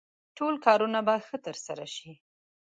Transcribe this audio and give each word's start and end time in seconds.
ټول 0.37 0.53
کارونه 0.65 0.99
به 1.07 1.15
ښه 1.27 1.37
ترسره 1.45 1.85
شي. 1.95 2.11